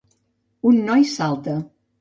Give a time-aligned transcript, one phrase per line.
[0.71, 1.59] Un noi salta.